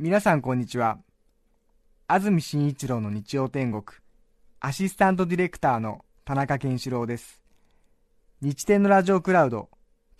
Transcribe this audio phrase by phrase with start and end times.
[0.00, 1.00] 皆さんこんにちは。
[2.06, 3.82] 安住紳一郎の日曜天国、
[4.60, 7.42] アシスタントディレクターの田中健志郎です。
[8.40, 9.68] 日天のラジオクラウド、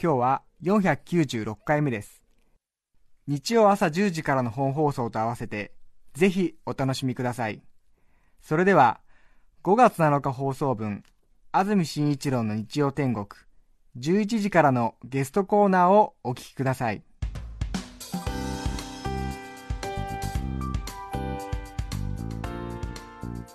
[0.02, 2.24] 今日は496回目です。
[3.28, 5.70] 日曜朝10時からの本放送と合わせて、
[6.12, 7.62] ぜひお楽しみください。
[8.40, 8.98] それでは、
[9.62, 11.04] 5月7日放送分、
[11.52, 13.26] 安住紳一郎の日曜天国、
[13.96, 17.04] 11時からのゲストコーナーをお聞きください。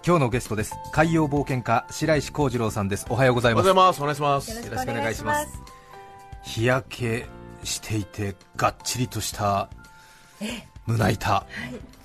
[0.05, 4.01] 今日のゲストです海洋冒険家白石幸次郎さんですおはようございますおはようございます。
[4.01, 4.51] お願いします。
[4.51, 5.61] よろしくお願いします
[6.43, 7.25] 日焼け
[7.63, 9.69] していてがっちりとした
[10.87, 11.45] 胸板、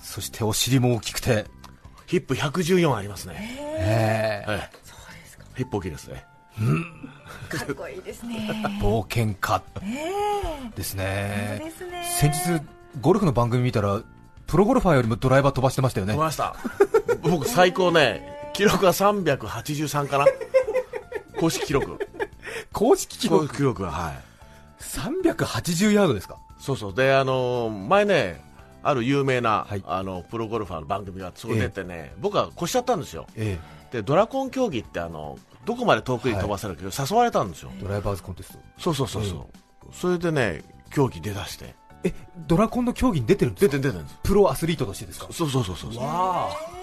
[0.01, 1.45] そしてお尻も大きくて、
[2.05, 3.57] ヒップ114ありますね。
[3.77, 4.69] ええはい。
[5.57, 6.25] ヒップ大きいですね。
[7.49, 8.49] かっこいいですね。
[8.81, 12.03] 冒険家えですえねですね。
[12.17, 12.61] 先日
[13.01, 14.01] ゴルフの番組見たら
[14.47, 16.55] プロゴルファーよりもドライバー飛ばしてましたよね飛ばした。
[17.21, 20.25] 僕最高ね、記録は383かな。
[21.39, 21.97] 公式記録。
[22.73, 23.41] 公式記録？
[23.47, 24.19] 公式記録は、はい。
[24.79, 26.37] 380ヤードですか？
[26.59, 26.93] そうそう。
[26.93, 28.41] で、あのー前ね、
[28.83, 33.27] ある有名な、はいあの、プロゴルファーの番組がそこ出てね、僕は越しちゃったんですよ。
[33.35, 33.57] え
[33.91, 37.71] で、ドラコン競技ってあの、どこまで遠くに飛ばせるか、誘われたんですよ。
[37.77, 39.93] えドライバーズコンテストそうそうそうそう。
[39.93, 41.75] それでね、競技出だして。
[42.03, 42.13] え
[42.47, 43.71] ドラコンの競技に出てるんですか？
[43.73, 44.19] 出て出てるんです。
[44.23, 45.27] プロアスリートとしてですか？
[45.31, 46.03] そうそうそうそうそう。
[46.03, 46.78] わあ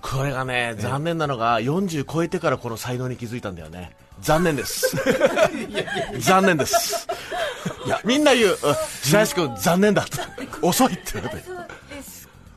[0.00, 3.92] これがね、残念なのが40超えてからこの才能に気づいたんだよね。
[4.20, 4.96] 残念です。
[6.18, 7.06] 残念です。
[7.86, 8.56] いや、みんな言う、うん
[9.02, 10.04] 白石君残念だ。
[10.62, 11.44] 遅いって言われて。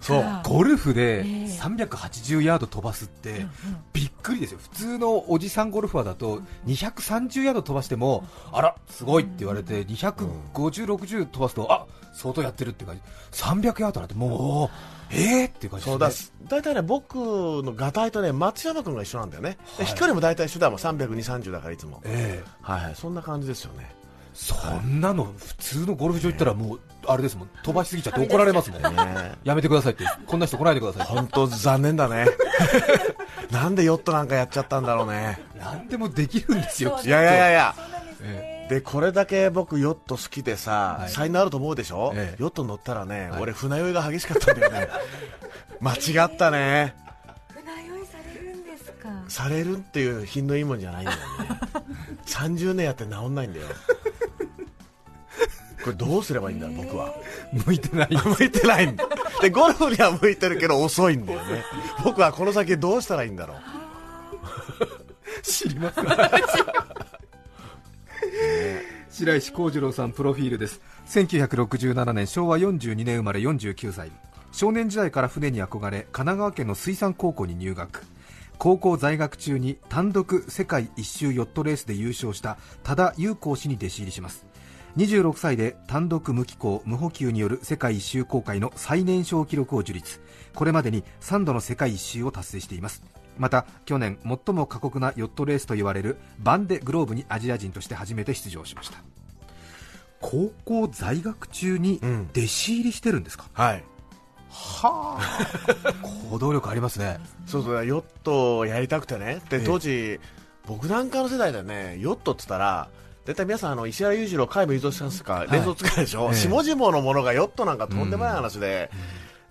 [0.01, 0.23] そう。
[0.43, 3.45] ゴルフで380ヤード飛ばすって
[3.93, 15.49] びっくりですよ、普通のおじさんゴルファーだと230ヤード飛ばしても、あら、すごいって言われて、250、60飛ばすと、あ相当やってるって感じ、300ヤードなんてもう、えー？
[15.49, 16.09] っていう感じそうだ
[16.47, 19.57] 大体ね、僕のガタイとね、松山君が一緒なんだよね。
[19.77, 22.01] で飛距離も大体一緒だもん、320、30だからいつも。
[22.05, 22.49] ええ。
[22.61, 23.93] はいはい、そんな感じですよね。
[24.33, 29.33] そんなの普通のゴルフ場行ったらもう、あれですもん、飛ばしすぎちゃって怒られますもん、ね。
[29.43, 32.25] やめてくださいって、こんな人来ないでください本当残念だね。
[33.51, 35.39] なんでヨットなんかやっちゃったんだろうね。
[35.59, 37.75] 何でもできるんですよ、いやいやいやいや。
[38.23, 41.11] えでこれだけ僕ヨット好きでさ、はい。
[41.11, 42.41] 才能あると思うでしょ、ええ。
[42.41, 43.41] ヨット乗ったらね、はい。
[43.41, 44.87] 俺船酔いが激しかったんだよね。
[45.81, 46.95] 間違ったね。
[47.49, 49.09] 船酔いされるんですか？
[49.27, 51.23] されるっていう品のいいもんじゃないんだよね。
[52.27, 53.65] 30年やって治んないんだよ
[55.83, 57.13] これどうすればいいんだ僕は。
[57.53, 58.87] え向いてない、向いてない。
[58.91, 59.07] んだ
[59.41, 61.63] でゴルフには向いてるけど遅いんだよね。
[62.03, 63.57] 僕はこの先どうしたらいいんだろう。
[65.43, 66.05] 知りません。
[69.09, 70.81] 白石幸次郎さんプロフィールです。
[71.07, 74.11] 1967年昭和42年生まれ49歳。
[74.51, 78.03] 少年時代から船に憧れ神奈川県の水産高校に入学。
[78.61, 84.45] 高校在学中に単独世界一周ヨットレースで優勝した多田裕光氏に弟子入りします
[84.97, 90.19] 26歳で単独無寄港無補給による世界一周航海の最年少記録を樹立。
[90.53, 93.03] これまでに3度の世界一周を達成しています。
[93.37, 98.97] また去年最も過酷なヨットレースと言われるバンデグローブにアジア人として初めて出場しました。
[100.19, 102.29] 高校在学中にうん。
[102.31, 103.83] 弟子入りしてるんですか、はい。
[104.49, 105.93] はあ。
[106.29, 107.19] 行動力ありますね。
[107.45, 109.41] そうそうヨットをやりたくてね。
[109.49, 109.65] でええ。
[109.65, 110.19] 当時、
[110.67, 112.89] 僕なんかの世代でねヨットって言ったら
[113.25, 116.35] 大体皆さんあの石原裕次郎、海部雄三さんしか連想つかないでしょ、ええ。
[116.35, 118.89] 下々のものがヨットなんかとんでもない話で、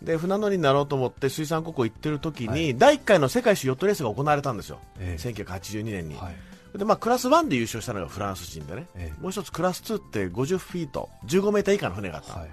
[0.03, 2.76] で船乗りになろうと思って水産高校行ってる時に、はい。
[2.76, 5.22] 第1回の世界一周ヨットレースが行われたんですよ、ええ。
[5.22, 6.78] 1982年に、はい。
[6.78, 9.22] でまあ、クラス1で優勝したのがフランス人でね、ええ。
[9.22, 12.50] もう一つクラス2って50フィート15メーター以下の船があった、はい。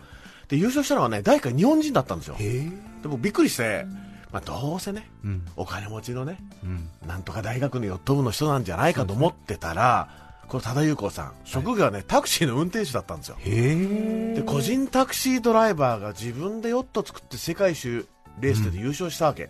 [0.49, 2.35] で優勝したのはね第1回日本人だったんですよ。
[2.38, 2.61] へえ。
[2.61, 2.72] で
[3.03, 3.85] 僕びっくりして、
[4.31, 5.45] まあ、どうせねうん。
[5.55, 6.89] お金持ちのねうん。
[7.07, 13.38] なんとか大学のヨット部の人なんじゃないかと思ってたら、この多田裕子さん、職業はね、タクシーの運転手だったんですよ。
[13.44, 18.06] で、個人タクシードライバーが自分でヨット作って世界一周
[18.40, 19.49] レースで優勝したわけ。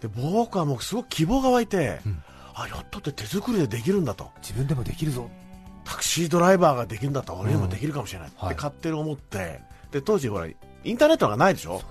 [0.00, 2.22] で、僕はもうすごく希望が湧いて、ん。
[2.54, 4.30] あ、ヨットって手作りでできるんだと。
[4.40, 5.28] 自分でもできるぞ。
[5.84, 8.54] タクシードライバーができるんだったら俺にもできるかもしれないってはい。
[8.54, 9.60] 勝手に思って、
[9.90, 10.54] で、当時ほら、イ
[10.92, 11.82] ンターネットがないでしょ？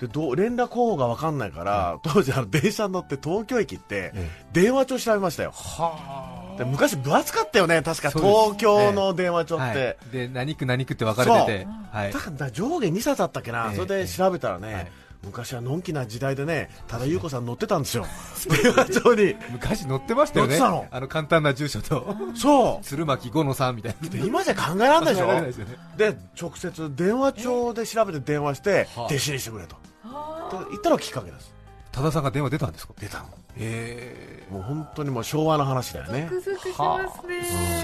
[0.00, 12.12] でどう連絡方法が分かんないから、当時あの電車に乗って東京駅ってえ電話帳調べましたよ、はで昔分厚かったよね確か東京の電話帳って、はい、で何区何区って分かれてて、はい。
[12.12, 14.92] だから上下2冊あったっけな、ええそれで調べたらね、はい。
[15.24, 18.06] 昔はのんきな時代でね多田裕子さん乗ってたんですよ。
[18.62, 19.36] 電話帳に。
[19.50, 20.58] 昔乗ってましたよね。
[20.58, 20.86] の。
[20.90, 22.14] あの簡単な住所と。
[22.34, 24.24] そ鶴巻五のさんみたいな。
[24.24, 25.66] 今じゃ考えられないでしょ。
[25.96, 29.76] で直接電話帳で調べて電話してはあ弟子にしてくれと。
[30.04, 31.53] あで言ったのがきっかけです
[31.94, 32.94] 多田さんが電話出たんですか？
[32.98, 33.26] 出たの。
[33.56, 36.30] へもう本当にもう昭和の話だよーね。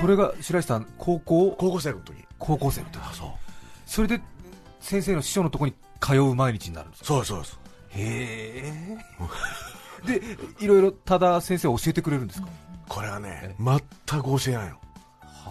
[0.01, 1.55] それが白石さん高校？
[1.57, 2.25] 高校生の時。
[2.39, 2.99] 高校生の時。
[3.01, 3.29] あそう。
[3.87, 4.21] それで
[4.81, 7.07] 先生の師匠のところに通う毎日になるんですか？
[7.07, 7.41] そうですそう。
[7.41, 7.59] です
[7.93, 10.19] へえ。
[10.19, 10.23] で
[10.59, 12.49] いろいろ多田先生は教えてくれるんですか、
[12.89, 13.79] これはね全
[14.23, 14.77] く教えないの。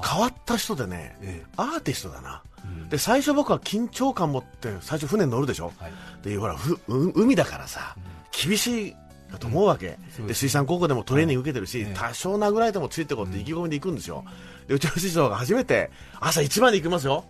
[0.04, 2.42] 変わった人でねえアーティストだな。
[2.66, 2.90] うん。
[2.90, 5.72] で最初僕は緊張感持って最初船に乗るでしょ？
[5.78, 5.94] はい。
[6.24, 7.96] でほらふう海だからさ
[8.32, 8.96] 厳しい
[9.32, 14.24] だと思うわけ、そうですで水産高校でもトレーニング受けてるし、はい多少殴られてもついてこうって意気込みで行くんですよ、
[14.68, 17.26] でうちの師匠が初めて朝一番に行きますよ、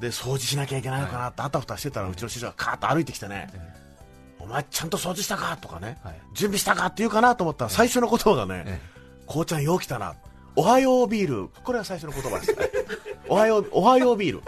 [0.00, 3.48] で掃除しなきゃいけないのかなってあたふたしてたらうちの師匠がカーッと歩いてきてね、
[4.38, 5.56] お前ちゃんと掃除したか？
[5.56, 6.20] とかね、はい。
[6.34, 6.86] 準備したか？
[6.86, 8.80] って言うかなと思ったら最初の言葉がね、え
[9.26, 10.14] こうちゃんよう来たな。
[10.54, 11.48] おはようビール。
[11.64, 12.52] これは最初の言葉です。
[12.52, 12.56] ね
[13.28, 14.42] おはようおはようビール。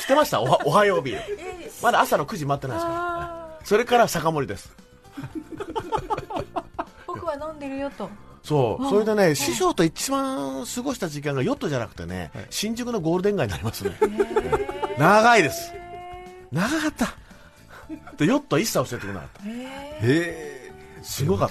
[0.00, 0.40] 知ってました？
[0.40, 1.20] おはおはようビール。
[1.38, 2.98] えまだ朝の9時待ってないですから。
[2.98, 4.74] あそれから酒盛りです。
[4.76, 4.83] ー
[7.34, 8.08] 僕は飲んでるよと。
[8.42, 12.46] そう、あそれでね、師匠と一番過ごした時間がヨットじゃなくてね、はい。
[12.50, 13.96] 新宿のゴールデン街になりますね。
[14.98, 15.72] 長いです。
[16.52, 17.14] 長かった。
[18.16, 19.66] で、ヨットは一切教えてくれなかっへへ
[20.00, 21.04] えた。
[21.04, 21.50] すごかっ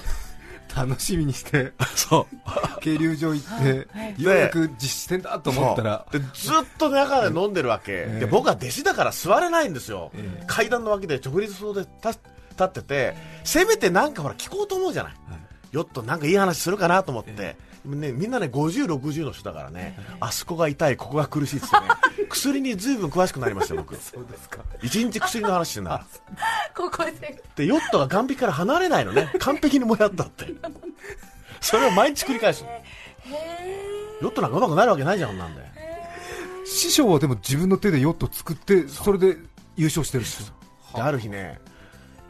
[0.76, 1.72] 楽しみにして。
[1.78, 1.86] た。
[1.86, 2.80] そう。
[2.80, 4.22] 渓流場行って、はい。
[4.22, 6.06] ようやく実施戦だと思ったら。
[6.10, 6.30] でずっ
[6.78, 10.44] と中で飲んでるわけ、えで僕は弟子だから座れないんですよ、ええ。
[10.46, 12.18] 階段の脇で直立そうで立
[12.50, 15.14] 立っててせめてなんかほら聞こうと思うじゃない、
[15.74, 21.72] ヨットなんかいい話するかなと思って、ね、みんなね5060の人だからね、あそこが痛いここが苦しいってね
[22.30, 23.96] 薬にずいぶん詳しくなりましたよ僕。
[23.96, 24.60] そうですか。
[24.82, 26.06] 一日薬の話してんだから
[26.76, 27.42] ここで。
[27.56, 29.32] でヨットが岸壁から離れないのね。
[29.40, 30.46] 完璧にもやったって。
[31.60, 32.70] それを毎日繰り返すの。
[34.22, 35.62] ヨットなんかうまくなるわけないじゃんこんなんで。
[36.66, 39.38] 師匠はでも自分の手でヨット作ってそれで
[39.76, 40.54] 優勝してるんですよ。
[40.94, 41.58] である日ね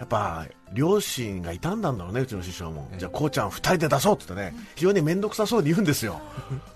[0.04, 6.20] やっぱ両親が傷んだんだろうねうちの師匠も、じゃあこうちゃん2人で出そうって言ってね非常に面倒くさそうに言うんですよ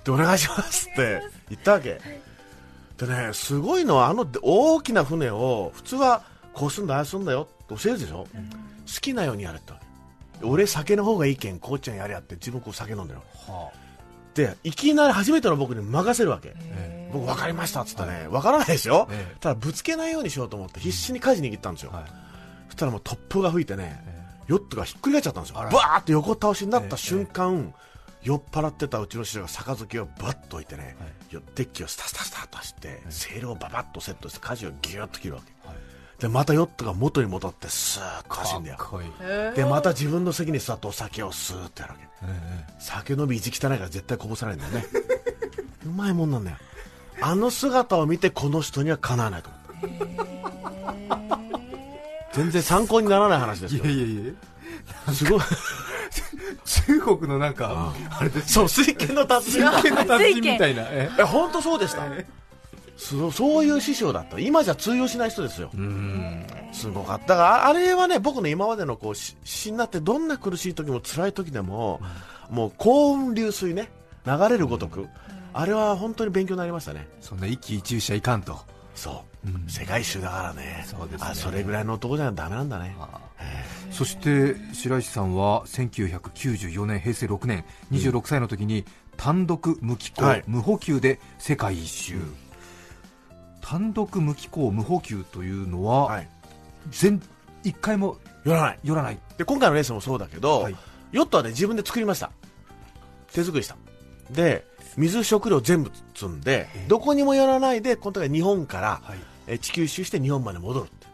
[0.05, 2.01] で お願いしますって言ったわけ。
[2.97, 6.23] でねすごいのはあの大きな船を普通は
[6.53, 9.79] こうすんだああすんだよって教えるでしょ、好きなようにやれってわ
[10.41, 13.71] け俺酒の方がいいけんこうちゃんやれやって自分こう酒飲んでるは
[14.35, 19.37] でいきなり初めての僕に任せるわけ、え僕分かりましたっつってね分からないでしょ、ええ。
[19.41, 22.05] ただぶつけないようにしようと思って必死に舵握ったんですよ、はい。
[22.07, 22.13] そ
[22.79, 24.01] したらもう突風が吹いてね、
[24.47, 25.57] ヨットがひっくり返っちゃったんですよ。
[25.57, 27.75] バーって横倒しになった瞬間、
[28.23, 30.97] 酔っ払ってたうちの師匠が杯をバッと置いてね、
[31.31, 35.77] よデッキをスタスタスタっと走って、セールをババッとセットして舵をギューッと切るわけ、はい。
[36.21, 38.79] でまたヨットが元に戻ってスーッと走るんだよ。
[39.55, 42.09] でまた自分の席に座ってお酒をスーッとやるわけ。
[42.23, 44.85] え酒飲み意地汚いから絶対こぼさないんだよね。
[45.87, 46.57] うまいもんなんだよ。
[47.21, 50.48] あの姿を見てこの人にはかなわないと思った
[52.39, 53.83] 全然参考にならない話ですよ。
[53.85, 54.27] えいやいやい
[55.07, 55.13] や。
[55.13, 55.41] すごい。
[56.65, 59.63] 中国のなんかあれですそう水拳の達人。
[59.63, 60.83] 真剣な達人みたいな。
[60.85, 61.11] え？
[61.19, 62.03] え本当そうでした？
[62.97, 64.39] そうそういう師匠だった。
[64.39, 65.71] 今じゃ通用しない人ですよ。
[65.75, 66.45] うん。
[66.73, 67.37] すごかった。
[67.37, 72.01] があれはね僕の今までのこうし死になってどんな苦しい時も辛い時でも、
[72.51, 73.91] もう幸運流水ね。
[74.27, 75.09] 流れるごとく、
[75.55, 77.09] あれは本当に勉強になりましたね。
[77.21, 78.59] そんな一喜一憂しちゃいかんと
[78.99, 79.69] そう、うん。
[79.69, 80.85] 世界一周だからね。
[80.87, 81.31] そうですね。
[81.31, 82.97] あそれぐらいの男じゃダメなんだね。
[83.91, 88.85] そして白石さんは1994年平成6年26歳の時に
[89.17, 90.45] 単独無機構、はい。
[90.47, 92.15] 無補給で世界一周、
[93.61, 96.29] 単独無機構無補給というのは、はい。
[96.91, 97.23] 全
[97.65, 98.79] 一回も寄らない。
[98.83, 99.19] 寄らない。
[99.37, 100.77] で今回のレースもそうだけど、はい。
[101.13, 102.31] ヨットはね自分で作りました。
[103.33, 103.77] 手作りした。
[104.31, 104.65] で
[104.99, 109.19] 水食料全部積んでどこにも寄らないでこの時は日本から、はい。
[109.47, 111.07] え地球一周して日本まで戻るって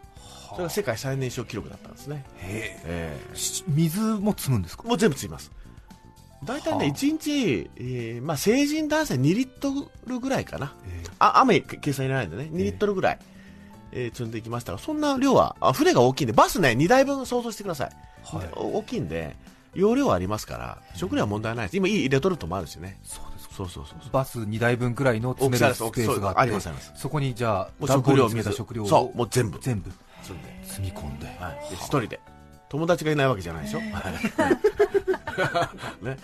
[0.51, 3.21] それが世界最年少記録だったんですね、へえ。
[3.33, 4.83] えし水も積むんですか？
[4.87, 5.53] えもう全部積みます。
[6.45, 6.95] 大体ね、はあ。
[6.95, 9.73] 1日、えーまあ、成人男性2リット
[10.07, 10.75] ルぐらいかな。
[10.87, 11.11] ええ。
[11.19, 12.49] あ雨計算入れないんでね。
[12.53, 13.19] 2リットルぐらい、
[13.93, 17.91] えー積んでいきましたがそんな量はあ船が大きいんでバスね2台分想像してください、
[18.25, 18.49] はい。
[18.55, 19.37] お大きいんで
[19.75, 21.77] 容量はありますから食料は問題ないです。
[21.77, 22.99] 今いいレトルトもあるしね。
[23.03, 24.11] そうですそうそうそうそう。
[24.13, 26.71] バス2台分くらいの詰めるスペースがあってあります。
[26.97, 29.59] そこにじゃあもう段ボールに詰め水た食料をそうもう全部。
[29.61, 29.91] 全部。
[30.23, 32.21] 積んで積み込んで、はい、で一人で。
[32.71, 33.87] 友達がいないわけじゃないでしょ、はい。
[36.05, 36.17] ね、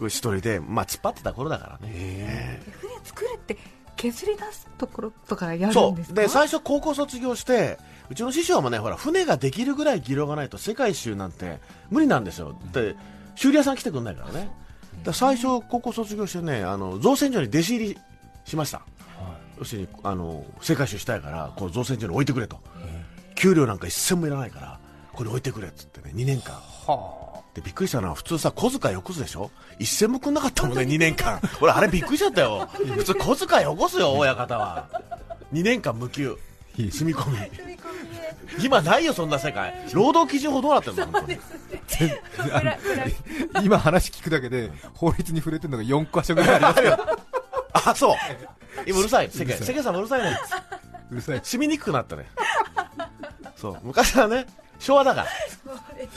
[0.00, 3.56] 一人で、まあ、突っ張ってた頃だからね、へ船作るって
[3.96, 6.20] 削り出すところとかやるそんですか？
[6.20, 6.24] う。
[6.24, 7.78] で最初高校卒業して
[8.10, 11.60] うちの師匠もねほら船ができるぐらい技量がないと世界一周なんて
[11.90, 12.58] 無理なんですよ。
[12.72, 12.96] で
[13.34, 14.50] 修理屋さん来てくんないからね
[15.02, 17.98] だ最初高校卒業してねあの造船所に弟子入り
[18.44, 18.82] しました、
[19.58, 22.58] 要するにあの世界一周したいからこう造船所に置いてくれと、
[23.34, 24.78] 給料なんか一銭もいらないから
[25.12, 26.60] これ置いてくれっつってね2年間。
[27.54, 29.48] でびっくりしたのは普通さ小遣いよこすでしょ？
[29.78, 31.40] 一銭もくんなかったもんね2年間。
[31.60, 32.68] 俺あれびっくりしちゃったよ。
[32.72, 34.88] 普通小遣いよこすよ親方は。
[35.52, 36.36] 2年間無給
[36.76, 37.36] 住み込み。
[37.38, 39.74] 踏み込みで今ないよそんな世界。
[39.92, 41.36] 労働基準法どうなってんの本当に。
[41.36, 42.96] プラプ
[43.54, 46.98] ラ今話聞くだけで法律に触れてるのが4箇所ぐらいありますよ
[47.86, 48.16] あそう。
[48.86, 49.30] 今うるさい。
[49.30, 50.36] 世界世界さんもうるさいね。
[51.10, 51.40] うるさい。
[51.42, 52.26] 染みにくくなったね。
[53.56, 53.78] そう。
[53.82, 54.46] 昔はね
[54.78, 55.26] 昭和だから。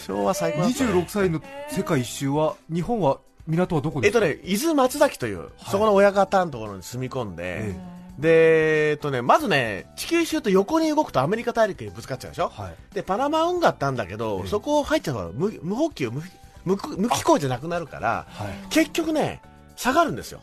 [0.06, 0.92] 昭和最高だったね。
[0.92, 4.26] 26歳の世界一周は日本は港はどこですか？
[4.26, 7.76] えっとね、伊豆松崎という、そこの親方のところに住み込んで、
[8.18, 12.76] で、えっとね、まずね、地球一周と横に動くとアメリカ大陸にぶつかっちゃうでしょ、はい。
[12.94, 16.22] で、パナマ運河ってあるんだけど、そこを入っちゃうと無無補給無、
[16.66, 18.68] 無無機構じゃなくなるから、はい。
[18.70, 19.42] 結局ね、
[19.76, 20.42] 下がるんですよ。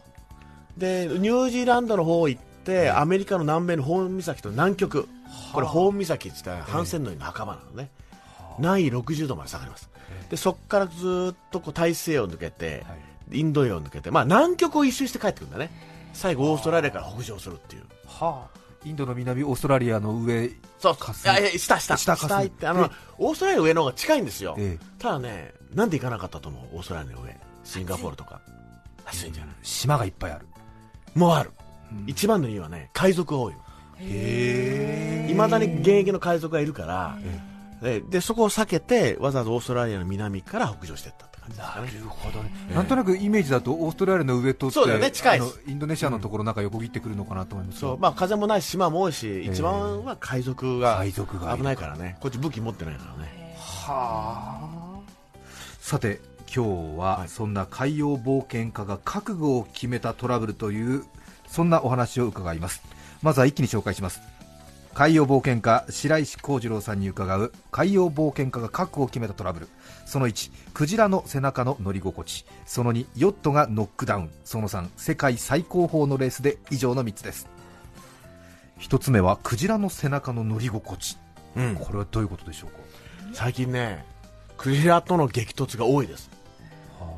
[0.76, 5.09] で、ニュージーランドの方行って、アメリカの南米のホーン岬と南極、
[5.52, 7.90] これホーン岬って言ったら反戦のの仲間なのね。
[8.59, 9.90] 南緯60度まで下がります。
[10.31, 12.85] で、そこからずっとこう大西洋を抜けて、
[13.33, 15.71] インド洋を抜けて、まあ南極を一周して帰ってくるんだね。
[16.14, 17.83] 最後オーストラリアから北上するっていう。
[18.06, 18.59] はあ。
[18.87, 20.97] インドの南オーストラリアの上そう。
[20.97, 21.97] かすいやいや下下。
[21.97, 26.76] 下かす行ってあのオーストラリアの上の方が近いんですよ、えただねなんで行かなかったと思う？
[26.76, 27.37] オーストラリアの上。
[27.64, 28.40] シンガポールとか。
[29.06, 29.54] 暑いんじゃない？
[29.62, 30.47] 島がいっぱいある。
[31.14, 31.50] もうある、
[32.06, 33.54] 一番の理由はね海賊が多い
[34.00, 37.16] へいまだに現役の海賊がいるから、
[37.80, 41.26] ででそこを避けてわざわざオーストラリアの南から北上していった
[41.59, 47.81] なるほどね、なんとなくイメージだとオーストラリアの上とそうだよね近いあのインドネシアのところなんか横切ってくるのかなと思います。
[47.81, 51.59] そうまあ風もないし島も多いし、一番は海賊が海賊がいる。
[51.59, 52.17] 危ないからね。
[52.21, 53.57] こっち武器持ってないからね。
[53.59, 55.01] はあ。
[55.81, 56.21] さて
[56.55, 57.29] 今日ははい。
[57.29, 61.05] そんな海洋冒険家が覚悟を決めたトラブルという
[61.47, 62.83] そんなお話を伺います
[63.23, 64.21] まずは一気に紹介します
[64.95, 69.69] 海洋冒険家白石幸次郎さんに伺う海洋冒険家が覚悟を決めたトラブル。
[70.07, 72.47] その1クジラの背中の乗り心地。
[72.65, 74.31] その2ヨットがノックダウン。
[74.45, 77.49] その3世界最高峰のレースで以上の3つです。
[78.79, 81.19] 1つ目はクジラの背中の乗り心地。
[81.57, 81.75] うん。
[81.75, 82.79] これはどういうことでしょうか？
[83.33, 84.05] 最近ね
[84.57, 86.31] クジラとの激突が多いです。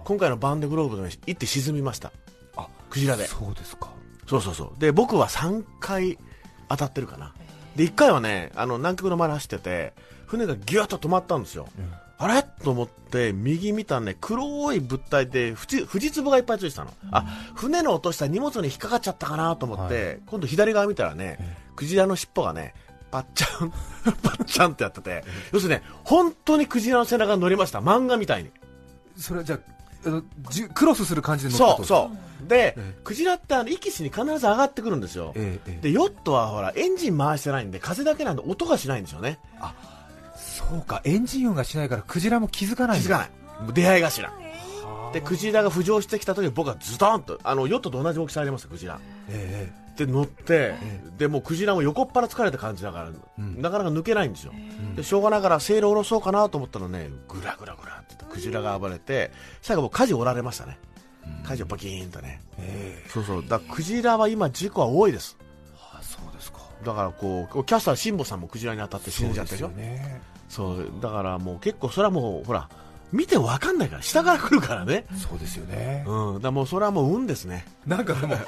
[0.05, 2.11] 今回のバンデグローブで行って沈みました。
[2.57, 3.27] あクジラで。
[3.27, 3.91] そうですか。
[4.27, 4.81] そうそうそう。
[4.81, 6.19] で僕は3回
[6.71, 7.35] 当たってるかな
[7.77, 9.93] で1回はねあの南極の周り走ってて
[10.27, 11.69] 船がギュッと止まったんですよ、
[12.19, 12.43] あれ？
[12.65, 21.39] と思って右見たらね黒い物体でフジフジツボがいっぱいついてたの、あ船の落とした荷物に引っかかっちゃったかなと思って、今度左側見たらね、
[21.77, 22.75] クジラの尻尾がね
[23.11, 23.71] パッチャン
[24.23, 25.25] パッチャンってやってて。
[25.53, 27.81] 要するにね本当にクジラの背中に乗りました。
[27.81, 28.51] 漫画みたいに。
[29.17, 29.59] それはじゃあ
[30.75, 32.11] クロスする感じで乗ったそううそ
[32.45, 32.49] う。
[32.49, 35.83] で、えクジラってあの息しに必ず上がってくるんですよ、ええええ。
[35.83, 39.39] でヨットはほらエンジン回してないんで風だけなんで音がしないんですよね。
[40.37, 41.01] そうか。
[41.05, 43.31] エンジン音がしないからクジラも気づかない気づかない。
[43.73, 44.33] 出会い頭。
[45.13, 49.01] でクジラが浮上してきた時僕はズドンとあのヨットと同じ大きさありますよクジラ。
[49.29, 50.75] えで乗って、
[51.17, 53.61] でもうクジラも横っ腹疲れた感じだから、ん。
[53.61, 54.53] なかなか抜けないんですよ、
[54.95, 59.31] でしょうがながらセール下ろそうかなと思ったらねグラグラグラってクジラが暴れて
[59.63, 60.79] 最後僕舵折られましたね。
[61.45, 63.45] 舵をバキーンとね、ええそうそう。
[63.47, 65.37] だクジラは今事故は多いです。
[65.77, 66.59] あそうですか。
[66.85, 70.21] だからこうキャスター辛坊さんもクジラに当たって死んじゃったでしょそうですよね。
[70.49, 72.69] そうだからもう結構それはもうほら
[73.17, 75.07] 見てわかんないから下から来るからね。
[75.17, 76.05] そうですよね。
[76.07, 76.43] うん。
[76.43, 77.65] だもうそれはもう運ですね。
[77.87, 78.41] なんかでもま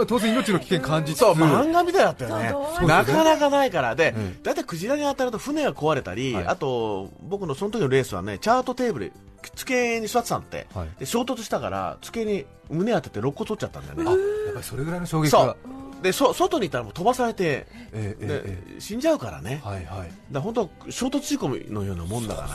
[0.00, 1.20] あ当然命の危険感じつつ。
[1.20, 2.48] そう漫画みたいだったよね。
[2.48, 3.94] そうなかなかないから。
[3.94, 4.42] で、うん。
[4.42, 6.46] だいたいクジラに当たると船が壊れたり、はい。
[6.46, 9.12] あと僕のその時のレースはねチャートテーブル
[9.54, 10.88] 机に座ってたんって、はい。
[10.98, 15.46] で衝突したから机に胸当てて肋骨取っちゃったんだよあねやっぱりそれぐらいの衝撃そう。
[15.46, 15.56] が
[16.02, 18.80] でそ外にいたらもう飛ばされて、ええでええ。
[18.80, 20.10] 死んじゃうからね、ええはいはい。
[20.30, 22.48] だ本当衝突事故のようなもんだから。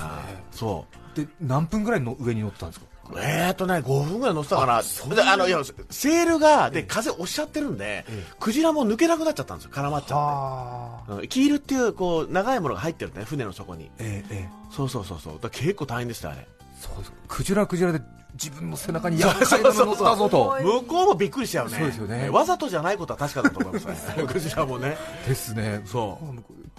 [0.51, 2.86] そうで何分ぐらいの上に乗ってたんですか？
[3.22, 4.82] えーとね、5分ぐらい乗ってたかな、
[5.15, 8.05] であのいやセールがで風押しちゃってるんで、
[8.39, 14.50] クジラも抜けなくなっちゃったんですよ、絡まっちゃあって、うんキールっていうこう長いものが入ってるね、船の底に、ええええ。
[14.72, 16.48] そうそうそうそう、だ結構大変でした、あれ、
[16.79, 17.12] そうです。
[17.12, 18.01] かクジラはクジラで
[18.36, 20.58] 自分の背中に厄介なの乗ったぞと。
[20.63, 22.24] 向こうもびっくりしちゃうね、そうですよね。
[22.27, 26.17] えわざとじゃないことは確かだと思いますね、クジラもね、ですねそ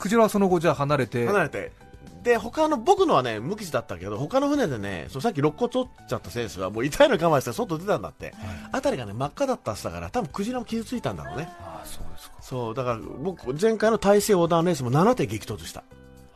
[0.00, 1.25] クジラはその後じゃあ離れて。
[1.25, 1.71] う、離れて、
[2.25, 8.35] で他の僕のはね無傷だったけど他の船でねそうさっき肋骨折っちゃった選手はもう痛いのに我慢して外出たんだって、
[8.73, 11.49] あたりがね真っ赤だったっつったから多分クジラも傷ついたんだろうね。
[11.61, 12.37] ああそうですか。
[12.40, 15.85] そうだから僕前回の大西横断レースも7点激突した。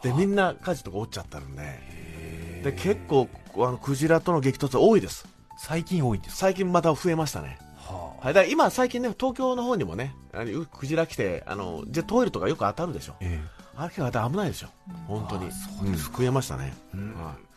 [0.02, 2.62] でみんな舵とか折っちゃったんで。
[2.62, 5.26] で結構あのクジラとの激突多いです。
[5.56, 6.40] 最近多いんですか？
[6.40, 7.58] 最近また増えましたね。
[7.78, 13.14] ははい、だから今、最近ね、東京の方にもね、あのクジラ来て、あのジェットオイルとかよく当たるでしょ。
[13.20, 14.70] えあ危ないですよ。
[15.06, 15.46] 本当に。
[15.46, 15.48] あ
[15.84, 16.74] うん増えましたね。
[16.94, 17.48] んはい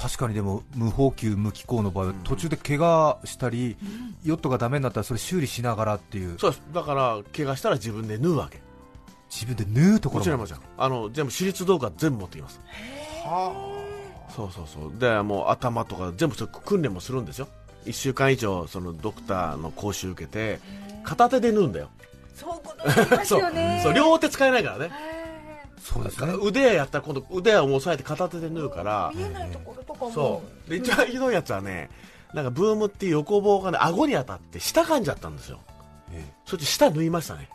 [0.00, 3.76] 確かにでも無法給無機構の場合は途中で怪我したり、
[4.24, 6.62] ヨットがダメになったらそれ修理しながらっていうそうです。
[6.72, 8.62] だから、怪我したら自分で縫うわけ。
[9.30, 10.60] 自分で縫うところまもちろんもちろん。
[10.78, 12.60] あの、全部私立動画全部持ってきます。
[14.34, 14.98] そうそうそう。
[14.98, 17.48] で、もう頭とか全部それ訓練もするんですよ。
[17.84, 20.60] 1週間以上、そのドクターの講習受けて、
[21.04, 21.90] 片手で縫うんだよ。
[22.34, 24.90] そういうことありますよね そう、両手使えないからね。
[25.80, 26.34] へそうですね。
[26.40, 29.10] 腕ややったら今度腕を押さえて片手で縫うから。
[29.12, 30.10] ー、見えないところとかも。
[30.12, 30.70] そう。
[30.70, 31.90] で一番ひどいやつはね
[32.34, 35.60] なんかブームっていう横棒がね顎に当たって舌噛んじゃったんですよ。
[36.12, 37.48] えそれで舌縫いましたね。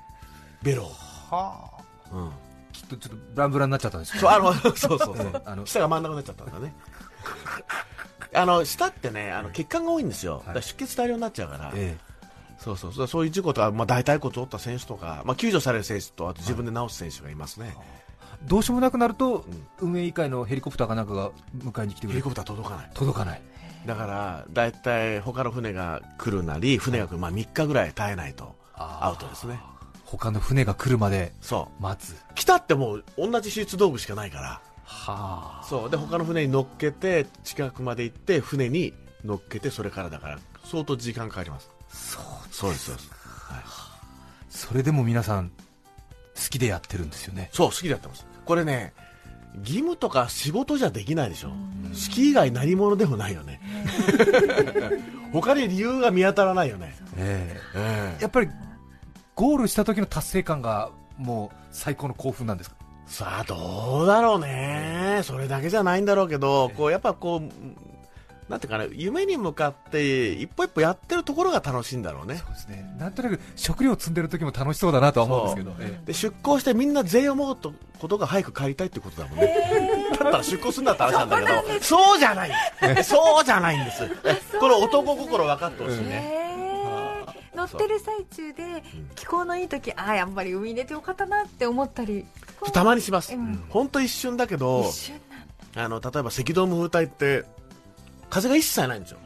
[0.64, 1.76] ベロを、はあ。
[2.12, 2.32] うん、
[2.72, 6.74] きっとちょっとブランブランになっちゃったんですそうあの そうそうそう、ええあの 舌が真ん中になっちゃったんだね。
[8.34, 10.48] あの舌ってねあの血管が多いんですよ、い。
[10.48, 11.98] だから出血大量になっちゃうから、え
[12.60, 12.94] そうそう。
[12.94, 18.05] そうそういう事故とか、まあ、大腿骨折った選手とか、まあ、救助される選手とあと自分で治す選手がいますね、え
[18.48, 19.46] どうしようもなくなると、
[19.82, 22.14] 運営委員会のヘリコプターかなんかが迎えに来てくれる。
[22.14, 22.92] ヘリコプター届かない。
[22.94, 23.42] 届かない。
[23.86, 28.56] だから大体他の船が来るなり船が来る、まあ、3日ぐらい耐えないと。
[28.74, 29.60] アウトですね。
[30.06, 31.84] 他の船が来るまでそう。
[31.84, 32.16] 待つ。
[32.34, 34.62] 来たってもう同じ手術道具しかないから。
[34.84, 35.66] はあ。
[35.68, 35.90] そう。
[35.90, 41.70] で他の船に乗っけて近くまで行って船に乗っけてそれからだから相当時間かかります。
[41.90, 43.64] そうそうですそうです、はい、
[44.50, 45.56] それでも皆さん好
[46.50, 47.50] きでやってるんですよね。
[47.54, 48.94] そう好きでやってますこれね
[49.60, 51.50] 義務とか仕事じゃできないでしょ。
[51.50, 53.62] 好き以外何者でもないよね。
[55.32, 58.16] 他に理由が見当たらないよね、ええ。
[58.20, 58.50] えやっぱり
[59.34, 62.76] ゴールした時の達成感がもう最高の興奮なんですか？
[63.08, 65.22] さあどうだろうね。
[65.24, 67.50] それだけじゃないんだろうけどこうやっぱこう
[68.50, 72.36] なんていうかな夢に向かって一歩一歩やってるところが楽しいんだろうね。
[72.36, 72.96] そうですね。
[73.00, 77.58] なんとなく食料積んでる時も楽しそうだなとは思うんですけど、えで出航してみんな全員思う
[78.00, 79.48] ことが早く帰りたいってことだもんね、
[80.12, 82.52] だったら出航するんだって話なんだけどそうじゃない。
[83.04, 84.04] そうじゃないんです。
[84.24, 86.46] えこれ男心分かってほしいね、
[87.56, 88.84] 乗ってる最中で
[89.16, 92.26] 気候のいい時ああやっぱり海に出てよかったなって思ったり
[92.72, 93.64] たまにします、うん。
[93.70, 95.84] 本当一瞬だけど一瞬なんだ。
[95.86, 97.46] あの例えば赤道無風帯って
[98.30, 99.20] 風が一切ないんですよ。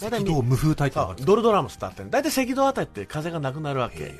[0.00, 4.14] 大体赤道無風帯ってそうのがあるんですドルドラムスってあって大体赤道あたりって風がなくなるわけ。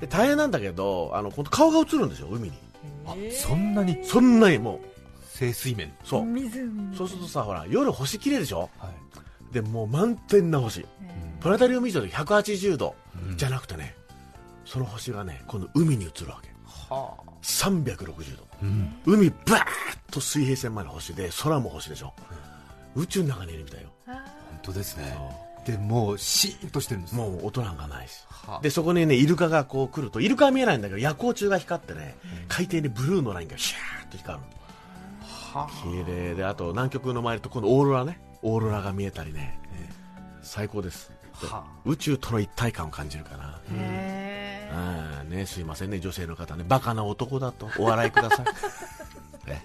[0.00, 2.56] で大変なんだけどあの顔が映るんですよ海に。
[3.06, 4.02] あそんなに？
[4.04, 4.80] そんなにもう。
[5.36, 5.92] 清水面？
[6.04, 6.24] そう。
[6.24, 8.70] 湖そうするとさほら夜星綺麗でしょ？
[8.78, 9.54] はい。
[9.54, 10.86] でもう満天な星。
[11.40, 12.94] プラネタリウム以上で180度
[13.28, 13.36] うん。
[13.36, 13.94] じゃなくてね、
[14.64, 16.48] その星がね今度海に映るわけ。
[16.66, 17.30] はあ。
[17.42, 18.94] 360度うん。
[19.06, 19.66] 海バーッ
[20.10, 22.12] と水平線まで星で空も星でしょ、
[22.96, 23.88] 宇宙の中にいるみたいよ。
[24.06, 24.24] あ本
[24.62, 25.16] 当ですね。
[25.66, 27.14] でもうシーンとしてるんです。
[27.14, 28.24] もう音なんかないし。
[28.28, 28.60] はあ。
[28.62, 32.16] でそこにねイルカがこう来るとイルカは見えないんだけど夜光虫が光ってね
[32.48, 34.44] 海底にブルーのラインがシャーッと光る
[35.52, 38.20] は綺麗であと南極の周りと今度オーロラね。
[38.42, 39.58] オーロラが見えたりね。
[40.42, 41.12] 最高です。
[41.34, 43.60] は宇宙との一体感を感じるかな。
[44.72, 45.24] あー。
[45.30, 46.64] ねすいませんね女性の方ね。
[46.66, 48.46] バカな男だとお笑いください。
[49.46, 49.62] え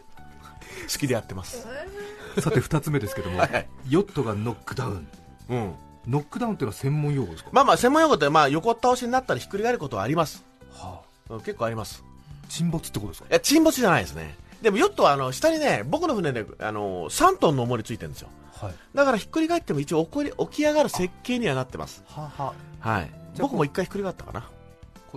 [0.91, 1.65] 好きでやってます。
[1.67, 1.71] あ
[2.41, 3.67] さて2つ目ですけどもはいはい。
[3.89, 5.07] ヨットがノックダウン。
[5.49, 5.73] うん。
[6.07, 7.49] ノックダウンっていうのは専門用語ですか？
[7.51, 10.43] まあまあ専門用語ってまあ横倒しになったりひっくり返ることはあります。
[10.73, 12.03] はうん結構あります。
[12.03, 13.27] あ沈没ってことですか？
[13.29, 14.35] いや沈没じゃないですね。
[14.61, 18.29] でもヨットはあの下にね僕の船であの3トンの重りついてるんですよ。
[18.53, 18.73] はい。
[18.93, 22.03] だからひっくり返っても一応起こり起き上がる設計にはなってます。
[22.07, 22.89] はあはあ。
[22.91, 23.11] はい。
[23.39, 24.47] 僕も一回ひっくり返ったかな。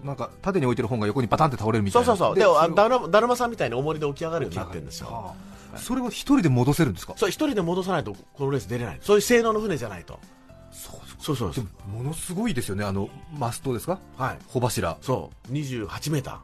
[0.04, 2.12] なんか縦に置いてる本が横にバタンって倒れるみたいうな。
[2.12, 2.34] そそうそう。
[2.36, 5.08] でそれをあだるだるまさんみたいに重りで起き上がるようになってるんですよ。
[5.08, 7.14] はあそれは一人で戻せるんですか？
[7.16, 8.98] そう一人で戻さないとこのレース出れない。
[9.02, 10.18] そういう性能の船じゃないと。
[10.72, 11.64] そうそうそうそう。
[11.64, 12.84] でもものすごいですよね。
[12.84, 13.98] あのマストですか？
[14.16, 14.38] はい。
[14.48, 14.96] 帆柱。
[15.02, 15.52] そう。
[15.52, 16.40] 28メータ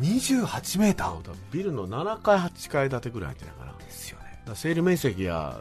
[0.00, 0.44] ー。
[0.44, 1.34] 28メーター。
[1.52, 3.72] ビルの7階8階建てぐらい入ってないかな。
[3.78, 4.42] ですよね。
[4.46, 5.56] らセール面積や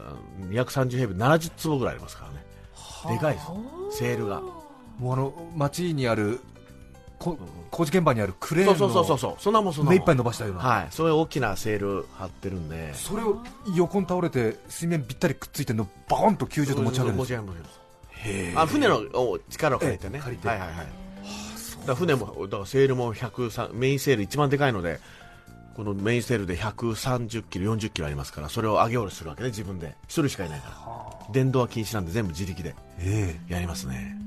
[0.49, 2.43] 230平米70坪ぐらいありますからね。
[3.15, 3.41] でかいで
[3.91, 3.99] す。
[3.99, 4.41] セールが。
[4.99, 6.39] もうあの街にある
[7.23, 7.37] こ
[7.71, 9.31] 工事現場にあるクレーンのそうそうそうそう。
[9.31, 10.87] そうそんなもんそんな目いっぱい伸ばしたような、はい。
[10.91, 12.93] そういう大きなセール張ってるんで。
[12.93, 13.41] それを
[13.75, 17.33] 横に倒れて水面ぴったりくっついてるのをバコンと90度持ち上げるんです
[18.25, 20.47] へあ船のお力を借りてね、ええ借りて。
[20.47, 20.87] はいはいはい。
[21.87, 24.99] だ船もだからセールも103メインセール一番でかいので
[25.75, 29.87] このメインセールで130キロ40キロありますからそれを上げ下ろしするわけね自分で。
[29.87, 31.33] 1人しかいないから。
[31.33, 32.75] 電動は禁止なんで全部自力で。
[32.99, 33.39] え。
[33.47, 34.22] やりますね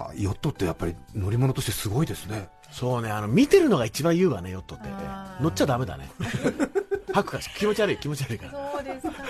[0.00, 2.48] えはヨットってやっぱり乗り物としてすごいですね。
[2.70, 4.84] そうねあの見てるのが一番言うわねヨットって。
[4.88, 6.10] あー乗っちゃダメだね。
[7.12, 8.52] 吐くから気持ち悪い気持ち悪いから。
[8.72, 9.28] そうですかね。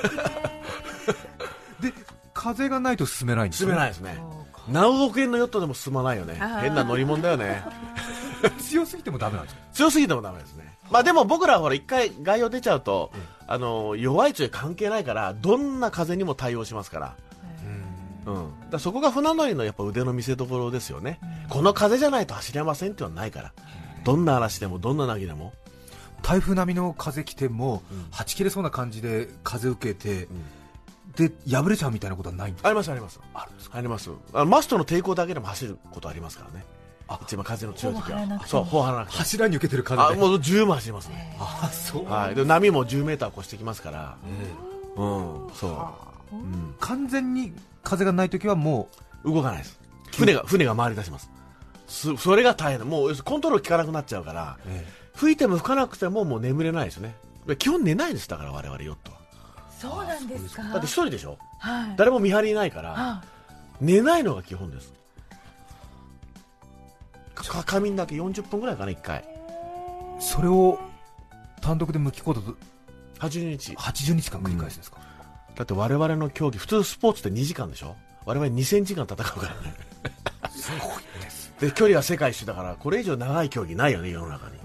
[1.91, 1.93] で
[2.35, 4.17] 風がないと進めないんですい進めないですね。
[4.69, 6.39] 何億円のヨットでも進まないよね。
[6.61, 7.65] 変な乗り物だよね。
[8.61, 9.61] 強すぎてもダメなんですか？
[9.73, 10.73] 強すぎてもダメですね。
[10.91, 13.11] まあでも僕らはほら一回概要出ちゃうと、
[13.47, 17.17] あの弱い強い関係ないからどんな風にも対応しますから
[18.27, 23.53] うん、だそこが船乗りのやっぱ腕の見せ所ですよね、この風じゃないと走れませんっていうのはないから、
[24.05, 25.53] どんな嵐でもどんな凪でも、
[26.23, 30.29] 台風並みの風来ても、はち切れそうな感じで風受けて、
[31.17, 32.69] で破れちゃうみたいなことはないんですか？
[32.69, 33.21] ありますあります。
[33.35, 34.11] あるんですあります。
[34.33, 36.65] あのマストの抵抗だけでも走ることありますからね。
[37.21, 38.47] 一番風の強い時は。
[38.47, 39.19] そう頬張らなくても。
[39.19, 40.03] 柱に受けてる風で。
[40.03, 42.35] あもう十分走りますねあそうはい。
[42.35, 44.17] で波も10メーター越してきますから。
[44.97, 45.51] うん。
[45.55, 45.95] そ
[46.81, 48.89] 完全に風がないときはも
[49.25, 49.79] う動かないです。
[50.17, 51.31] 船が船が回り出します。
[51.89, 52.85] すそれが大変だ。
[52.85, 54.87] もうコントロール効かなくなっちゃうからう、え。
[55.15, 57.15] 吹いても吹かなくてももう眠れないですね。
[57.59, 59.19] 基本寝ないですだから我々ヨットは。
[59.79, 60.63] そうなんですか。
[60.63, 61.39] だって一人でしょ？
[61.59, 61.97] はい。
[61.97, 63.23] 誰も見張りいないからあ
[63.81, 64.93] 寝ないのが基本です。
[67.35, 69.25] か仮眠だけ40分ぐらいかな1回。
[69.27, 70.21] え。
[70.21, 70.79] それを
[71.61, 72.57] 単独で向きコードと
[73.19, 73.73] 80日。
[73.73, 74.99] 80日間繰り返すんですか、
[75.57, 77.97] だって我々の競技普通スポーツって2時間でしょ？
[78.25, 79.75] 我々2000時間戦うからね。
[80.51, 84.57] すごいですで距離は世界一周だからこれ以上長い競技ないよね世の中に。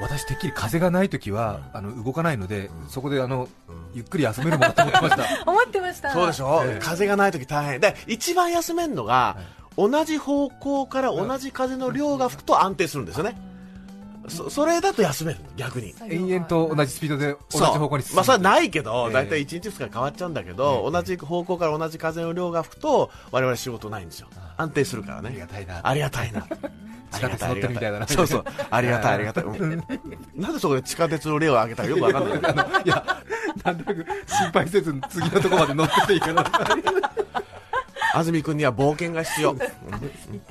[0.00, 3.48] 私てっきり風がないときは、あの動かないので、そこであの、
[3.94, 5.24] ゆっくり休めるものと思ってました。
[5.50, 6.12] 思ってました。
[6.12, 6.78] そうでしょ、ええ。
[6.80, 7.80] 風がない時大変。
[7.80, 9.36] で一番休めるのが、
[9.76, 13.36] 同じ方向から同じ風の量が吹くと安定するんですよね、
[14.30, 15.94] そそれだと休めるの逆に。
[16.08, 18.16] 延々と同じスピードで同じ方向に進む。
[18.16, 19.12] まあそれはないけど、ええ。
[19.12, 24.28] 大体1日2日変わっちゃうんだけど、同じ方向から同じ風の量が吹くと我々仕事ないんですよ。
[24.56, 25.28] 安定するからね。
[25.28, 25.80] ありがたいな。
[25.82, 26.46] ありがたいな。
[27.10, 28.06] 地下鉄乗ってるみたいだな。
[28.06, 28.44] そうそう。
[28.70, 29.84] ありがたいありがたい、う ん
[30.36, 32.38] なんでそこで地下鉄の例を挙げたかよくわかんない。
[32.40, 33.22] けどいや
[33.64, 36.44] なんとなく心配せず次のところまで乗ってていいかな
[38.14, 39.52] 安住君には冒険が必要。
[39.52, 39.70] いって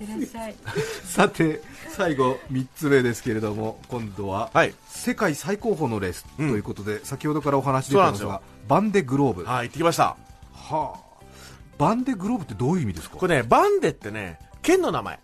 [0.08, 0.56] らっしゃい。
[1.04, 1.62] さて
[1.98, 4.74] 最後3つ目ですけれども今度ははい。
[4.88, 9.44] 世界最高峰のレースということで、先ほどからお話出てますがバンデグローブ。
[9.44, 10.16] ははい行ってきました。
[10.70, 10.94] あ。
[11.80, 13.18] バンデグローブってどういう意味ですか？
[13.18, 15.20] これねバンデってね県の名前。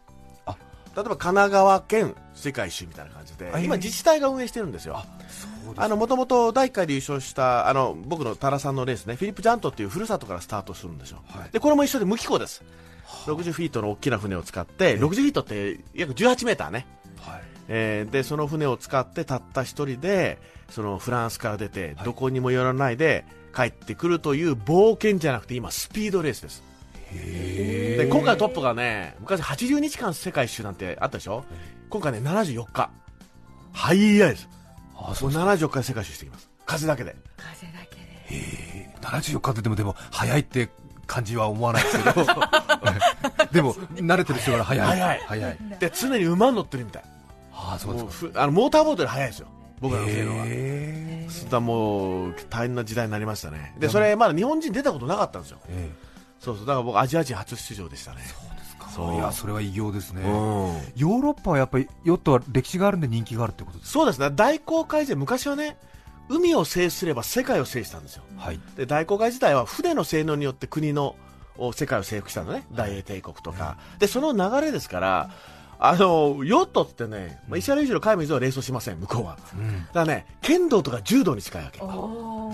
[0.48, 0.58] あ。
[0.96, 5.04] 例えば神奈川県世界一周みたいな感じであ今自治体が運営してるんですよ。
[5.30, 11.50] そうあのもともと第1回で優勝したあの僕の多良さんのレースねフィリップ・ジャントっていうふるさとからスタートするんですよ、はい。
[11.52, 12.64] でこれも一緒で無機構です
[13.26, 16.86] 60フィートの大きな船を使って60フィートって約18メーターね、
[17.22, 17.42] はい。
[17.70, 26.64] えーでその船を使ってたった一人でそのフランスから出てどこにも寄らないで帰ってくるという冒険じゃなくて今スピードレースです。
[27.12, 31.46] で今回トップがね昔80日間世界一周なんてあったでしょ？
[31.90, 32.90] 今回ね74日。
[33.72, 34.50] 早いです。
[34.96, 36.50] あもう74日で世界一周してきます。
[36.66, 37.16] 風だけで。
[37.38, 38.96] 風だけで。
[39.02, 40.70] 74日ってでもでも早いって
[41.08, 42.26] 感じは思わないですけど。
[43.52, 44.88] でも慣れてる人から早い。
[44.88, 45.22] 早い。
[45.28, 45.58] 早い。
[45.80, 47.04] で常に馬に乗ってるみたい。
[47.54, 49.48] ああそうですあのモーターボートより速いですよ。
[49.80, 50.46] 僕らの船のは。
[50.48, 53.74] へそんなもう大変な時代になりましたね。
[53.78, 55.60] でそれまだ日本人出たことなかったんですよ。
[55.70, 55.90] え
[56.40, 56.66] そうそう。
[56.66, 58.22] だから僕アジア人初出場でしたね。
[58.94, 60.22] そういやそれは偉業ですね。
[60.22, 60.30] うん。
[60.30, 64.30] ヨーロッパはやっぱりヨットは歴史があるんで人気があるってことですそうですね。
[64.32, 65.78] 大航海時代昔はね
[66.30, 68.24] 海を制すれば世界を制したんですよ。
[68.38, 68.60] はい。
[68.76, 71.16] で大航海時代は船の性能によって国の
[71.58, 75.30] お世界を征服したのね、大英帝国とか、でその流れですから、
[75.80, 79.38] あのヨットってね、まあ、石原裕次郎、海明はレースをしません、向こうは。
[79.54, 79.82] うん。
[79.82, 81.80] だからね、剣道とか柔道に近いわけ。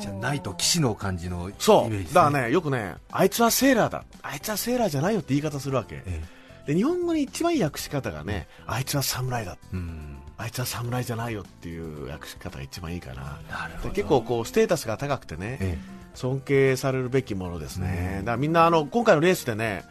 [0.01, 6.01] じゃないと騎士の感じのイそう、メージですだからね、よくね、あいつはセーラーだ、あいつはセーラーじゃないよって言い方するわけ。
[6.05, 6.21] え
[6.67, 13.39] で日本語に一番いい訳し方がね、あいつは侍だ、えうんあいつは侍じゃないよっていう訳し方が一番いいかな。
[13.51, 13.89] なるほど。
[13.89, 15.77] で結構こうステータスが高くてね、え
[16.15, 19.83] 尊敬されるべきものですね、だからみんなあの今回のレースでね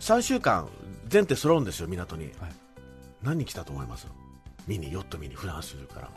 [0.00, 0.68] 3週間
[1.08, 2.32] 全手揃うんですよ港に、はい。
[3.22, 4.06] 何人来たと思います？
[4.66, 6.10] 見にヨット見にフランスから。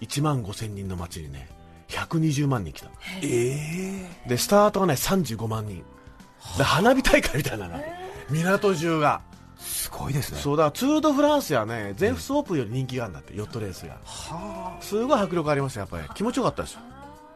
[0.00, 1.48] 1万5000人の街にね
[1.90, 2.88] 120万人来た。
[3.22, 4.28] ええ。
[4.28, 5.84] でスタートがね35万人。
[6.58, 7.80] で花火大会みたいなの
[8.30, 9.20] 港中が
[9.62, 10.38] すごいですね。
[10.38, 13.96] そうだツール・ド・フランスやね全仏オープンより人気があるんだってヨットレースが。
[14.80, 16.04] すごい迫力ありましたやっぱり。
[16.14, 16.80] 気持ちよかったですよ。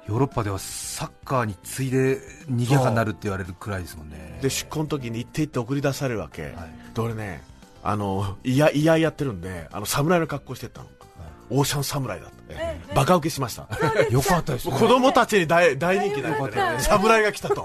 [0.09, 4.39] ヨーロッパではサッカーに次いで賑やかになるって言われるくらいですもんね。
[4.41, 6.53] で出航の時に行って行って送り出されるわけ、はい。
[6.95, 7.43] で俺ね
[7.83, 10.89] あのいやいややってるんであの侍の格好してったの、
[11.51, 13.69] オーシャン侍だって、ええバカ受けしました。
[14.11, 14.79] よかったですね。
[14.79, 16.37] 子供たちに大大人気だ
[16.81, 17.65] 侍が来たと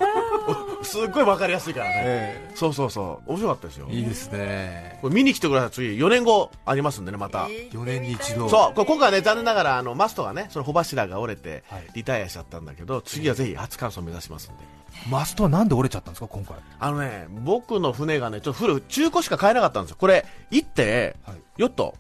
[0.84, 3.32] すっごい分かりやすいからね、えそうそうそう。
[3.32, 3.88] 面白かったですよ。
[3.90, 4.98] えいいですね。
[5.02, 5.72] これ見に来てください。
[5.72, 8.50] 次4年後ありますんでねまた、4年に一度。
[8.50, 11.88] そうこれ今回はね残念ながらあのマストがねその帆柱が折れてはい。
[11.94, 14.64] リタイアしちゃったんだけど次はぜひ初完走目指しますんで。
[15.10, 16.58] マストはなんで折れちゃったんですか今回。
[16.80, 19.98] あのね僕の船がねちょっと古い中古しか買えなかったんですよ。
[20.00, 21.36] これ行って、はい。
[21.58, 21.96] ヨット。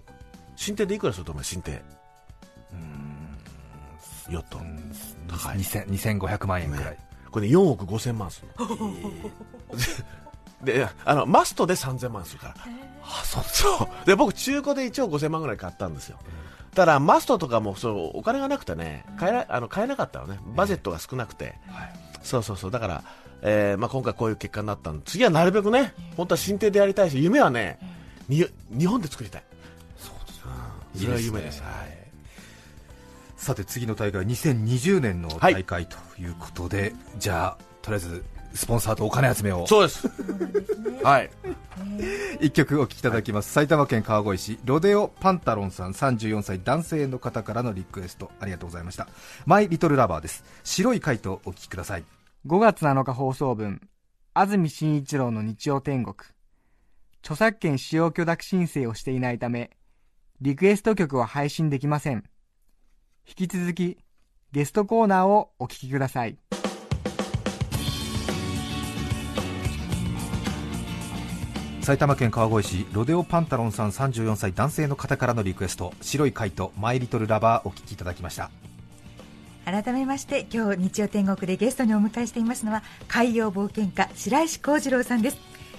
[0.56, 1.44] 新艇でいくらすると思う？
[1.44, 1.82] 新艇。
[4.30, 4.60] ヨット。
[5.28, 5.58] 高い。
[5.58, 5.88] 2000
[6.20, 6.98] 2500万円くらい、
[7.32, 8.94] これね4億5000万するの。
[10.64, 12.56] であのマストで3000万するから。
[13.04, 14.06] あそうそう。
[14.06, 16.18] で僕中古で1億5000万ぐらい買ったんですよ。
[16.76, 20.40] ただマストとかもそうお金がなくてね買えなあの買えなかったのね。
[20.56, 21.94] バジェットが少なくて、はい。
[22.22, 22.72] そうそうそう。
[22.72, 23.04] だから、
[23.42, 27.80] えーまあ、今回こういう結果になったんで次はなるべくね本当は新艇でやりたいし夢はね
[28.30, 29.44] に日本で作りたい。
[29.98, 31.62] それは夢です。
[31.62, 32.01] はい
[33.42, 38.24] さて次の大会2020年の大会ということで、じゃあとりあえず
[38.54, 39.66] スポンサーとお金集めを。
[39.66, 40.08] そうです。
[41.04, 41.30] はい。
[42.40, 43.52] 一曲お聴きいただきます。
[43.52, 48.30] 埼玉県川越市ロデオパンタロンさん34歳男性の方からのリクエスト。
[48.40, 49.08] ありがとうございました。
[49.48, 50.44] マイリトルラバーです。
[50.64, 52.06] 白い回答お聴きください。
[52.46, 53.82] 5月7日放送分。
[54.34, 56.16] 安住紳一郎の日曜天国。
[57.24, 59.72] 著作権使用許諾申請をしていないため
[60.42, 62.24] リクエスト曲は配信できません
[63.28, 63.98] 引き続き
[64.52, 66.38] ゲストコーナーをお聞きください。
[71.82, 75.94] 埼玉県川越市ロデオパンタロンさん34歳男性の方からのリクエスト。
[76.02, 78.52] 白い回答マイリトルラバーお聴きいただきました。
[79.66, 85.38] 改めまして今日日曜天国でゲストにお迎えしていますのは海洋冒険家白石幸次郎さんです。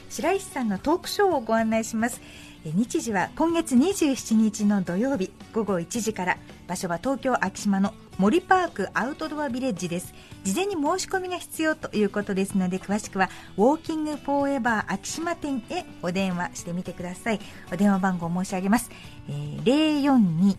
[0.08, 2.20] 白石さんのトークショーをご案内します。
[2.64, 6.38] え日時は今月27日の土曜日午後1時から
[6.72, 10.14] 場所は東京昭島の森パークアウトドアビレッジです。
[10.42, 17.40] 事前に申し込みが必要ということですので詳しくはウォーキングフォーエバー昭島店へお電話してみてください。
[17.70, 18.90] お電話番号申し上げます、
[19.28, 20.56] えー、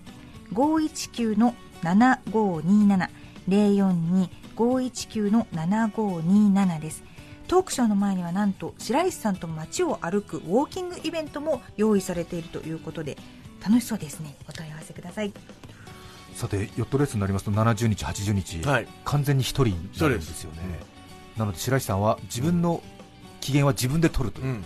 [0.54, 3.10] 042-519-7527
[4.56, 7.04] 042-519-7527です。
[7.47, 13.17] トークショーの前にはなんと白石さんと街を歩くウォーキングイベントも用意されているということで
[13.65, 14.36] 楽しそうですね。
[14.47, 15.34] お問い合わせください。
[16.36, 18.88] さてヨットレースになりますと70日80日、はい。
[19.06, 20.62] 完全に一人になるんですよね。
[21.38, 22.82] なので白石さんは自分の
[23.41, 24.63] 機嫌は自分で取るという、うん、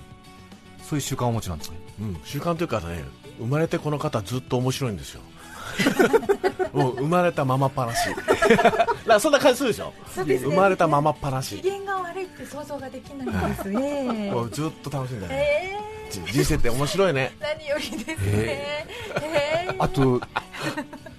[0.83, 3.03] そういう習慣をお持ちなんですねうん、習慣というかね
[3.39, 5.21] 生まれてこの方ずっと面白いんですよ。
[6.73, 8.09] もう生まれたままっぱなし。
[8.15, 9.93] だからそんな感じするでしょ？
[10.13, 10.49] そうですね。
[10.49, 11.59] 生まれたままっぱなし。
[11.59, 14.31] 機嫌が悪いって想像ができないですね。
[14.31, 15.77] もうずっと楽しんでる、え。
[16.09, 17.31] じ人生って面白いね。
[17.39, 18.15] ー、何よりですね。
[18.17, 18.87] え。
[19.21, 19.69] え。
[19.71, 20.21] ーあと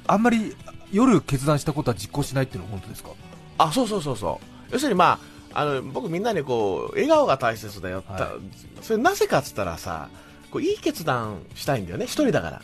[0.08, 0.56] あんまり
[0.90, 3.10] 夜決断したことは実行しないっていうのは本当ですか？
[3.58, 4.72] あそうそうそうそう。
[4.72, 5.20] 要するにま
[5.52, 8.82] ああの僕みんなにこう笑顔が大切だよって、はい。
[8.82, 10.08] それなぜかっつったらさ
[10.50, 12.06] こういい決断したいんだよね。
[12.06, 12.62] 一人だから。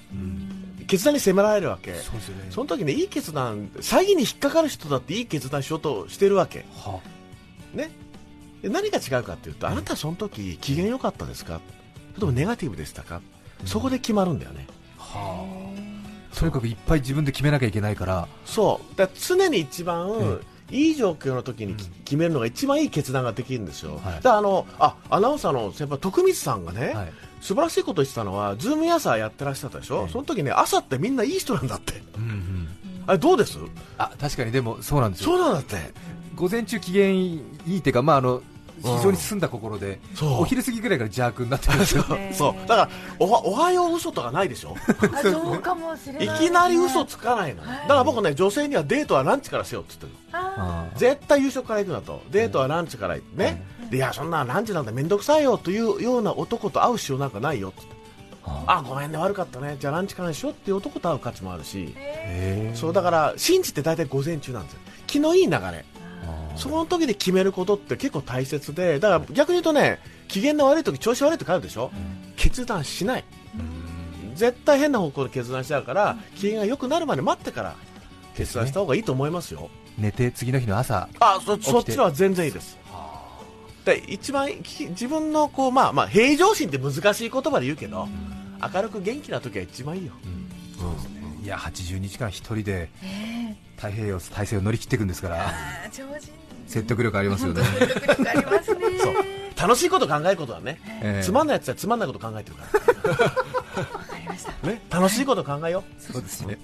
[0.86, 1.94] 決断に責められるわけ。
[1.94, 2.46] そうですよね。
[2.50, 6.64] その時ねいい決断詐欺に引っかかる人だっていい決断しようとしてるわけ。
[6.74, 7.00] は
[7.72, 7.90] ね。
[8.62, 11.60] で何が違うかっていうと、あなたその時機嫌良かったですか？
[12.12, 13.20] それともネガティブでしたか、
[13.66, 14.66] そこで決まるんだよね。
[14.96, 15.73] はあ
[16.38, 18.28] とにかくいっぱい自分で決めなきゃいけないから。
[18.44, 18.96] そう。
[18.96, 24.22] だ常に一番、えいい状況の時にき決めるのが一番いい決断ができるんですよ、はい。
[24.22, 27.12] だあのあアナウンサーの先輩徳光さんがね、はい。
[27.40, 30.12] 素晴らしいこと言ってたのはズーム朝やってらっしゃったでしょ、ええ。
[30.12, 32.02] その時ね朝ってみんないい人なんだって。
[32.16, 32.68] うんうん。
[33.06, 33.58] あれどうです？
[33.98, 34.50] あ確かに。
[34.50, 35.36] でもそうなんですよ。
[35.36, 35.76] そうなんだって。
[36.34, 38.42] 午前中機嫌いいっていうか、まあ、あの
[38.82, 40.42] 非常に澄んだ心で、そう。
[40.42, 41.76] お昼過ぎぐらいから邪悪になってる。
[41.76, 42.18] んですよそう。
[42.32, 44.76] そうだからおはおはよう嘘とかないでしょ？
[45.12, 47.78] あそうかもしれないいきなり嘘つかないの、はい。
[47.82, 52.22] だから僕ね女性にはデートはランチからせよって言ってる絶対夕食から行くなと。
[52.30, 57.94] デートはランチから行ってね、でいやそんなランチなんて面倒くさいよというような男と会う必要なんかないよって言って
[58.66, 59.76] あごめんね悪かったね。
[59.80, 61.94] じゃあランチからにしようっていう男と会う価値もあるし、
[62.74, 64.80] そうだから信じて大体午前中なんですよ。
[65.06, 65.84] 気のいい流れ
[66.56, 71.90] その時で決めることって結構大切でだから逆に言うとね機嫌の悪い時調子悪い時あるでしょ、
[72.36, 73.24] 決断しない。
[74.34, 77.76] 絶対変な方向で決断しちゃうから、機嫌が良くなるまで待ってから
[78.34, 79.70] 決断した方がいいと思いますよ。
[79.96, 81.08] 寝て次の日の朝。
[81.20, 82.76] あそそっちのは全然いいです。
[83.84, 88.08] で一番き自分のこう、まあまあ、平常心って難しい言葉で言うけど、
[88.74, 90.12] 明るく元気な時が一番いいよ、
[91.42, 92.88] いや80日間一人で
[93.76, 95.52] 太平洋大西洋乗り切っていくんですから。
[96.66, 98.98] 説得力ありますよね、迫力ありますね。
[98.98, 99.14] そう。
[99.56, 101.24] 楽しいこと考えることはね、ええ。
[101.24, 102.64] つまんないやつはつまんないこと考えてるか
[103.08, 103.10] ら。
[103.10, 104.66] わかりまました。
[104.66, 106.58] ね、楽しいこと考えよそうですね。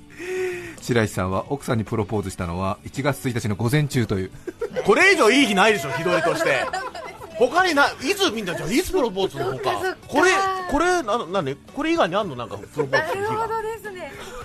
[0.83, 4.27] 白石さんは奥さんにプロポーズしたのは1月1日の午前中という。
[4.27, 6.65] うこれ以上いい日ないでしょ日取りとして。
[7.37, 10.31] 他にないつみんなじゃあいつプロポーズのほかこれ
[10.71, 12.37] これななにこれ以外にあんの？
[12.37, 13.49] なんかプロポーズする日が。
[13.49, 13.79] どで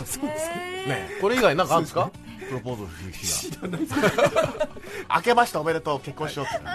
[0.06, 0.28] すね。
[0.88, 0.93] ね。
[0.93, 2.10] ねこれ以外なんかあるんですか
[2.47, 4.67] プロポーズする日が。
[5.15, 6.65] 明けましておめでとう結婚しようって。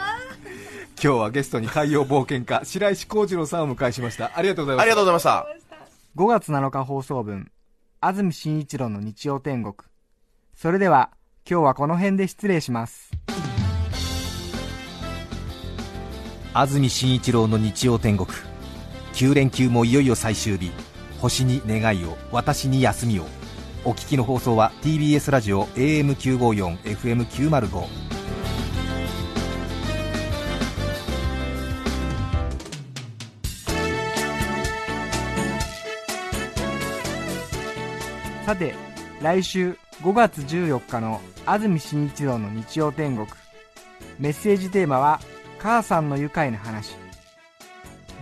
[1.02, 4.32] 今日はゲストに海洋冒険家白石浩二郎さんをお迎えしました。
[4.36, 5.46] ありがとうございまありすがとうございました。
[6.16, 7.50] 5月7日放送分
[8.00, 9.74] 安住紳一郎の日曜天国。
[10.54, 11.10] それでは
[11.48, 13.10] 今日はこの辺で失礼します。
[16.52, 18.28] 安住紳一郎の日曜天国。
[19.14, 20.70] 9連休もいよいよ最終日。
[21.20, 23.26] 星に願いを私に休みを
[23.82, 27.86] お聞きの放送は TBS ラジオ AM954 FM905
[38.44, 38.74] さて
[39.22, 43.26] 来週5月14日の安住紳一郎の日曜天国。
[44.18, 45.20] メッセージテーマは
[45.58, 46.96] 「母さんの愉快な話」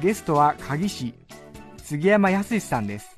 [0.01, 1.14] ゲストは鍵師
[1.83, 3.18] 杉山康さんです。